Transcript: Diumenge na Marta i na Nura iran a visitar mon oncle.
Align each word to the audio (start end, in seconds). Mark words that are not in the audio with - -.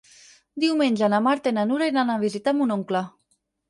Diumenge 0.63 1.11
na 1.15 1.21
Marta 1.27 1.53
i 1.53 1.59
na 1.59 1.69
Nura 1.71 1.93
iran 1.95 2.17
a 2.17 2.19
visitar 2.27 2.59
mon 2.61 2.79
oncle. 2.83 3.09